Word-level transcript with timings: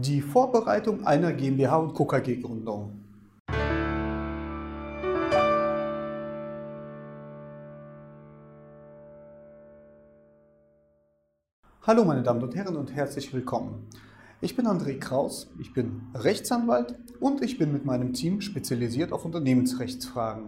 Die 0.00 0.20
Vorbereitung 0.20 1.04
einer 1.04 1.32
GmbH 1.32 1.76
und 1.76 1.92
Co. 1.92 2.04
KG 2.04 2.36
Gründung. 2.36 3.00
Hallo 11.82 12.04
meine 12.04 12.22
Damen 12.22 12.40
und 12.44 12.54
Herren 12.54 12.76
und 12.76 12.94
herzlich 12.94 13.34
willkommen. 13.34 13.88
Ich 14.40 14.54
bin 14.54 14.68
André 14.68 15.00
Kraus, 15.00 15.50
ich 15.58 15.74
bin 15.74 16.02
Rechtsanwalt 16.14 16.94
und 17.18 17.42
ich 17.42 17.58
bin 17.58 17.72
mit 17.72 17.84
meinem 17.84 18.12
Team 18.12 18.40
spezialisiert 18.40 19.10
auf 19.10 19.24
Unternehmensrechtsfragen. 19.24 20.44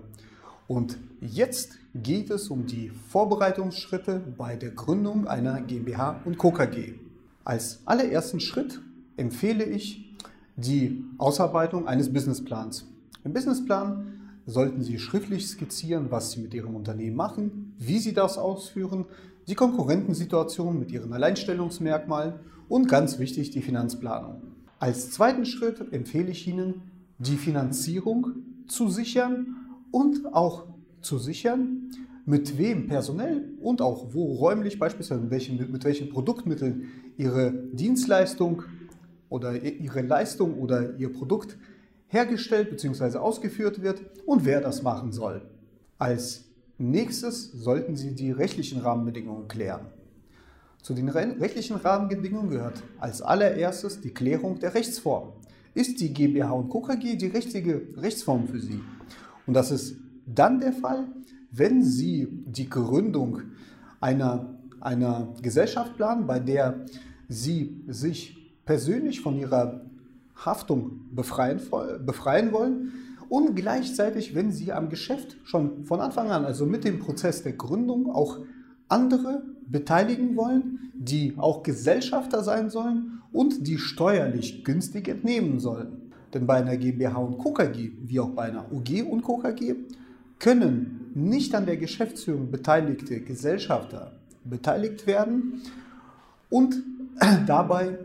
Und 0.69 0.96
jetzt 1.21 1.73
geht 1.93 2.30
es 2.30 2.51
um 2.51 2.67
die 2.67 2.91
Vorbereitungsschritte 2.91 4.21
bei 4.39 4.55
der 4.55 4.71
Gründung 4.71 5.27
einer 5.27 5.61
GmbH 5.61 6.21
und 6.25 6.39
Co. 6.39 6.53
KG. 6.53 6.95
Als 7.43 7.80
allerersten 7.85 8.39
Schritt 8.39 8.80
empfehle 9.21 9.64
ich 9.64 10.16
die 10.57 11.05
Ausarbeitung 11.18 11.87
eines 11.87 12.12
Businessplans. 12.12 12.87
Im 13.23 13.33
Businessplan 13.33 14.06
sollten 14.47 14.83
Sie 14.83 14.98
schriftlich 14.98 15.47
skizzieren, 15.47 16.06
was 16.11 16.33
Sie 16.33 16.41
mit 16.41 16.55
Ihrem 16.55 16.74
Unternehmen 16.74 17.16
machen, 17.16 17.75
wie 17.78 17.98
Sie 17.98 18.14
das 18.14 18.38
ausführen, 18.38 19.05
die 19.47 19.55
Konkurrentensituation 19.55 20.78
mit 20.78 20.91
Ihren 20.91 21.12
Alleinstellungsmerkmalen 21.12 22.34
und 22.69 22.88
ganz 22.88 23.19
wichtig 23.19 23.51
die 23.51 23.62
Finanzplanung. 23.62 24.42
Als 24.78 25.11
zweiten 25.11 25.45
Schritt 25.45 25.92
empfehle 25.92 26.30
ich 26.30 26.48
Ihnen, 26.48 26.83
die 27.19 27.37
Finanzierung 27.37 28.28
zu 28.66 28.89
sichern 28.89 29.56
und 29.91 30.33
auch 30.33 30.64
zu 31.02 31.19
sichern, 31.19 31.91
mit 32.25 32.56
wem 32.59 32.87
personell 32.87 33.50
und 33.61 33.83
auch 33.83 34.14
wo 34.14 34.34
räumlich 34.34 34.78
beispielsweise 34.78 35.20
mit 35.20 35.30
welchen, 35.30 35.73
mit 35.73 35.84
welchen 35.84 36.09
Produktmitteln 36.09 36.84
Ihre 37.19 37.52
Dienstleistung 37.73 38.62
oder 39.30 39.62
Ihre 39.62 40.02
Leistung 40.02 40.59
oder 40.59 40.98
Ihr 40.98 41.11
Produkt 41.11 41.57
hergestellt 42.09 42.70
bzw. 42.70 43.16
ausgeführt 43.16 43.81
wird 43.81 44.03
und 44.27 44.45
wer 44.45 44.61
das 44.61 44.83
machen 44.83 45.12
soll. 45.12 45.42
Als 45.98 46.45
nächstes 46.77 47.53
sollten 47.53 47.97
Sie 47.97 48.14
die 48.14 48.33
rechtlichen 48.33 48.81
Rahmenbedingungen 48.81 49.48
klären. 49.48 49.86
Zu 50.83 50.95
den 50.95 51.08
rechtlichen 51.08 51.77
Rahmenbedingungen 51.77 52.51
gehört 52.51 52.83
als 52.98 53.23
allererstes 53.23 54.01
die 54.01 54.12
Klärung 54.12 54.58
der 54.58 54.75
Rechtsform. 54.75 55.33
Ist 55.75 56.01
die 56.01 56.12
GmbH 56.12 56.51
und 56.51 56.69
Co. 56.69 56.86
Die 56.97 57.27
richtige 57.27 57.86
Rechtsform 57.97 58.48
für 58.48 58.58
Sie? 58.58 58.81
Und 59.47 59.55
das 59.55 59.70
ist 59.70 59.97
dann 60.27 60.58
der 60.58 60.73
Fall, 60.73 61.06
wenn 61.53 61.84
Sie 61.84 62.28
die 62.47 62.69
Gründung 62.69 63.42
einer, 64.01 64.58
einer 64.81 65.34
Gesellschaft 65.42 65.97
planen, 65.97 66.27
bei 66.27 66.41
der 66.41 66.86
Sie 67.28 67.84
sich 67.86 68.39
persönlich 68.64 69.20
von 69.20 69.39
ihrer 69.39 69.80
Haftung 70.36 71.00
befreien, 71.12 71.61
befreien 72.05 72.53
wollen 72.53 72.92
und 73.28 73.55
gleichzeitig, 73.55 74.34
wenn 74.34 74.50
sie 74.50 74.72
am 74.72 74.89
Geschäft 74.89 75.36
schon 75.44 75.84
von 75.84 76.00
Anfang 76.00 76.30
an, 76.30 76.44
also 76.44 76.67
mit 76.67 76.84
dem 76.84 76.98
Prozess 76.98 77.42
der 77.42 77.52
Gründung, 77.52 78.11
auch 78.11 78.39
andere 78.89 79.42
beteiligen 79.69 80.36
wollen, 80.36 80.91
die 80.94 81.34
auch 81.36 81.62
Gesellschafter 81.62 82.42
sein 82.42 82.70
sollen 82.70 83.22
und 83.33 83.67
die 83.67 83.78
steuerlich 83.78 84.64
günstig 84.64 85.08
entnehmen 85.08 85.61
sollen. 85.61 86.11
Denn 86.34 86.47
bei 86.47 86.56
einer 86.56 86.77
GmbH 86.77 87.19
und 87.19 87.39
Co. 87.39 87.52
KG, 87.52 87.92
wie 88.02 88.20
auch 88.20 88.30
bei 88.30 88.42
einer 88.42 88.70
UG 88.72 89.02
und 89.08 89.22
Co. 89.22 89.39
KG, 89.39 89.77
können 90.39 91.12
nicht 91.14 91.55
an 91.55 91.67
der 91.67 91.77
Geschäftsführung 91.77 92.50
beteiligte 92.50 93.20
Gesellschafter 93.20 94.12
beteiligt 94.45 95.06
werden 95.06 95.61
und 96.48 96.83
dabei 97.47 97.98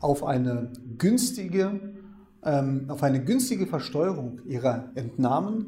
auf 0.00 0.24
eine 0.24 0.70
günstige, 0.96 1.80
ähm, 2.44 2.84
auf 2.88 3.02
eine 3.02 3.22
günstige 3.24 3.66
Versteuerung 3.66 4.40
ihrer 4.46 4.90
Entnahmen 4.94 5.66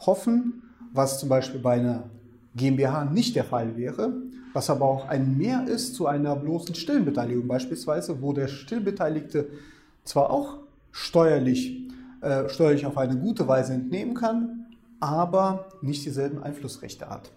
hoffen, 0.00 0.62
was 0.92 1.18
zum 1.18 1.28
Beispiel 1.28 1.60
bei 1.60 1.74
einer 1.74 2.04
GmbH 2.54 3.04
nicht 3.06 3.34
der 3.34 3.44
Fall 3.44 3.76
wäre, 3.76 4.12
was 4.52 4.70
aber 4.70 4.84
auch 4.84 5.08
ein 5.08 5.36
Mehr 5.36 5.66
ist 5.66 5.94
zu 5.94 6.06
einer 6.06 6.36
bloßen 6.36 6.74
Stillbeteiligung 6.74 7.48
beispielsweise, 7.48 8.22
wo 8.22 8.32
der 8.32 8.46
Stillbeteiligte 8.46 9.48
zwar 10.04 10.30
auch 10.30 10.58
steuerlich, 10.92 11.88
äh, 12.20 12.48
steuerlich 12.48 12.86
auf 12.86 12.96
eine 12.96 13.16
gute 13.16 13.48
Weise 13.48 13.72
entnehmen 13.72 14.14
kann, 14.14 14.66
aber 15.00 15.66
nicht 15.82 16.04
dieselben 16.04 16.42
Einflussrechte 16.42 17.10
hat. 17.10 17.32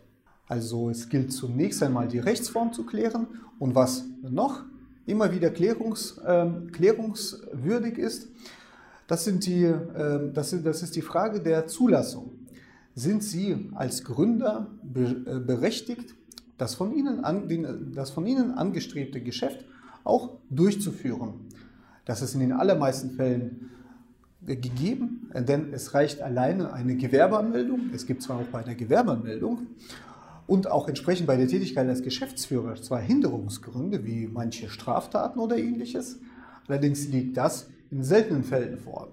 Also 0.48 0.90
es 0.90 1.10
gilt 1.10 1.34
zunächst 1.34 1.82
einmal 1.82 2.08
die 2.08 2.20
Rechtsform 2.20 2.72
zu 2.72 2.86
klären 2.86 3.28
und 3.60 3.76
was 3.76 4.06
noch 4.22 4.64
immer 5.08 5.32
wieder 5.32 5.50
klärungs, 5.50 6.20
äh, 6.20 6.46
klärungswürdig 6.72 7.98
ist, 7.98 8.28
das, 9.08 9.24
sind 9.24 9.46
die, 9.46 9.64
äh, 9.64 10.32
das, 10.34 10.52
sind, 10.52 10.66
das 10.66 10.84
ist 10.84 10.96
die 10.96 11.02
Frage 11.02 11.40
der 11.42 11.66
Zulassung. 11.66 12.32
Sind 12.94 13.24
Sie 13.24 13.70
als 13.74 14.04
Gründer 14.04 14.68
äh, 14.94 15.40
berechtigt, 15.40 16.14
das 16.58 16.76
von, 16.76 16.94
Ihnen 16.94 17.24
an, 17.24 17.92
das 17.96 18.12
von 18.12 18.26
Ihnen 18.26 18.52
angestrebte 18.52 19.22
Geschäft 19.22 19.66
auch 20.04 20.38
durchzuführen? 20.50 21.36
Das 22.06 22.22
ist 22.22 22.34
in 22.34 22.42
den 22.42 22.52
allermeisten 22.52 23.12
Fällen 23.12 23.72
gegeben, 24.46 25.30
denn 25.34 25.74
es 25.74 25.94
reicht 25.94 26.22
alleine 26.22 26.74
eine 26.74 26.96
Gewerbeanmeldung. 26.96 27.92
Es 27.94 28.06
gibt 28.06 28.22
zwar 28.22 28.40
auch 28.40 28.48
bei 28.48 28.64
einer 28.64 28.76
Gewerbeanmeldung 28.76 29.68
und 30.48 30.72
auch 30.72 30.88
entsprechend 30.88 31.28
bei 31.28 31.36
der 31.36 31.48
Tätigkeit 31.48 31.88
als 31.88 32.02
Geschäftsführer 32.02 32.76
zwar 32.76 33.00
Hinderungsgründe 33.00 34.06
wie 34.06 34.28
manche 34.28 34.70
Straftaten 34.70 35.40
oder 35.40 35.58
ähnliches, 35.58 36.20
allerdings 36.68 37.08
liegt 37.10 37.38
das 37.38 37.68
in 37.92 38.04
seltenen 38.04 38.44
Fällen 38.44 38.78
vor. 38.78 39.10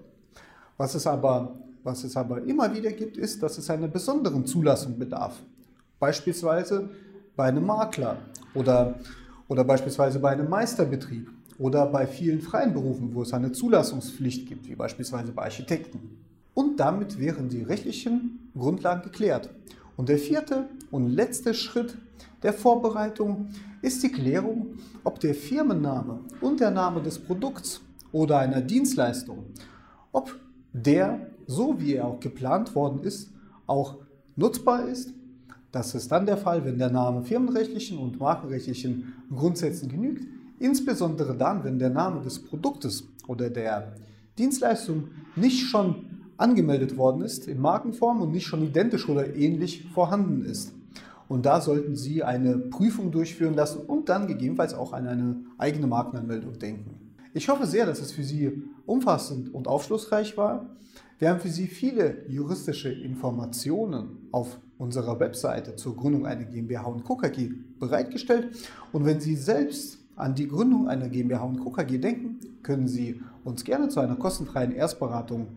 Was 0.77 0.95
es 0.95 1.05
aber, 1.05 1.55
was 1.83 2.03
es 2.03 2.17
aber 2.17 2.43
immer 2.43 2.73
wieder 2.73 2.91
gibt, 2.91 3.17
ist, 3.17 3.43
dass 3.43 3.57
es 3.57 3.69
einer 3.69 3.87
besonderen 3.87 4.45
Zulassung 4.45 4.97
bedarf. 4.97 5.41
Beispielsweise 5.99 6.89
bei 7.35 7.45
einem 7.45 7.65
Makler 7.65 8.17
oder, 8.53 8.95
oder 9.47 9.63
beispielsweise 9.63 10.19
bei 10.19 10.31
einem 10.31 10.49
Meisterbetrieb 10.49 11.29
oder 11.57 11.85
bei 11.85 12.07
vielen 12.07 12.41
freien 12.41 12.73
Berufen, 12.73 13.13
wo 13.13 13.21
es 13.21 13.33
eine 13.33 13.51
Zulassungspflicht 13.51 14.47
gibt, 14.47 14.67
wie 14.67 14.75
beispielsweise 14.75 15.31
bei 15.31 15.43
Architekten. 15.43 16.17
Und 16.53 16.79
damit 16.79 17.19
wären 17.19 17.49
die 17.49 17.63
rechtlichen 17.63 18.49
Grundlagen 18.57 19.03
geklärt. 19.03 19.49
Und 19.97 20.09
der 20.09 20.17
vierte 20.17 20.67
und 20.91 21.09
letzte 21.09 21.53
Schritt 21.53 21.97
der 22.43 22.53
Vorbereitung 22.53 23.49
ist 23.81 24.03
die 24.03 24.11
Klärung, 24.11 24.75
ob 25.03 25.19
der 25.19 25.35
Firmenname 25.35 26.19
und 26.41 26.59
der 26.59 26.71
Name 26.71 27.01
des 27.01 27.19
Produkts 27.19 27.81
oder 28.11 28.39
einer 28.39 28.61
Dienstleistung, 28.61 29.45
ob 30.11 30.35
der, 30.73 31.27
so 31.47 31.79
wie 31.79 31.93
er 31.93 32.05
auch 32.05 32.19
geplant 32.19 32.75
worden 32.75 33.01
ist, 33.03 33.31
auch 33.67 33.97
nutzbar 34.35 34.87
ist. 34.87 35.13
Das 35.71 35.95
ist 35.95 36.11
dann 36.11 36.25
der 36.25 36.37
Fall, 36.37 36.63
wenn 36.65 36.77
der 36.77 36.89
Name 36.89 37.23
firmenrechtlichen 37.23 37.97
und 37.97 38.19
markenrechtlichen 38.19 39.13
Grundsätzen 39.33 39.89
genügt, 39.89 40.25
insbesondere 40.59 41.35
dann, 41.35 41.63
wenn 41.63 41.79
der 41.79 41.89
Name 41.89 42.21
des 42.21 42.39
Produktes 42.39 43.07
oder 43.27 43.49
der 43.49 43.95
Dienstleistung 44.37 45.09
nicht 45.35 45.67
schon 45.67 46.14
angemeldet 46.37 46.97
worden 46.97 47.21
ist 47.21 47.47
in 47.47 47.59
Markenform 47.59 48.21
und 48.21 48.31
nicht 48.31 48.45
schon 48.45 48.63
identisch 48.63 49.07
oder 49.09 49.35
ähnlich 49.35 49.87
vorhanden 49.93 50.43
ist. 50.43 50.73
Und 51.27 51.45
da 51.45 51.61
sollten 51.61 51.95
Sie 51.95 52.23
eine 52.23 52.57
Prüfung 52.57 53.11
durchführen 53.11 53.55
lassen 53.55 53.79
und 53.79 54.09
dann 54.09 54.27
gegebenenfalls 54.27 54.73
auch 54.73 54.93
an 54.93 55.07
eine 55.07 55.37
eigene 55.57 55.87
Markenanmeldung 55.87 56.59
denken. 56.59 57.05
Ich 57.33 57.49
hoffe 57.49 57.65
sehr, 57.65 57.85
dass 57.85 57.99
es 57.99 58.11
für 58.11 58.23
Sie 58.23 58.63
umfassend 58.85 59.53
und 59.53 59.67
aufschlussreich 59.67 60.37
war. 60.37 60.69
Wir 61.17 61.29
haben 61.29 61.39
für 61.39 61.49
Sie 61.49 61.67
viele 61.67 62.25
juristische 62.29 62.89
Informationen 62.89 64.27
auf 64.31 64.59
unserer 64.77 65.19
Webseite 65.19 65.75
zur 65.75 65.95
Gründung 65.95 66.25
einer 66.25 66.43
GmbH 66.43 66.83
und 66.83 67.03
Co. 67.03 67.15
KG 67.15 67.51
bereitgestellt. 67.79 68.49
Und 68.91 69.05
wenn 69.05 69.19
Sie 69.19 69.35
selbst 69.35 69.99
an 70.15 70.35
die 70.35 70.47
Gründung 70.47 70.87
einer 70.87 71.09
GmbH 71.09 71.43
und 71.43 71.59
Co. 71.59 71.71
KG 71.71 71.97
denken, 71.97 72.39
können 72.63 72.87
Sie 72.87 73.21
uns 73.43 73.63
gerne 73.63 73.89
zu 73.89 73.99
einer 73.99 74.15
kostenfreien 74.15 74.71
Erstberatung 74.71 75.47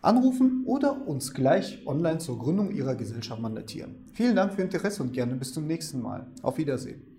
anrufen 0.00 0.62
oder 0.64 1.06
uns 1.06 1.34
gleich 1.34 1.86
online 1.86 2.18
zur 2.18 2.38
Gründung 2.38 2.70
Ihrer 2.70 2.94
Gesellschaft 2.94 3.40
mandatieren. 3.40 3.96
Vielen 4.12 4.36
Dank 4.36 4.52
für 4.52 4.60
Ihr 4.60 4.64
Interesse 4.64 5.02
und 5.02 5.12
gerne 5.12 5.34
bis 5.34 5.52
zum 5.52 5.66
nächsten 5.66 6.00
Mal. 6.00 6.26
Auf 6.42 6.58
Wiedersehen. 6.58 7.17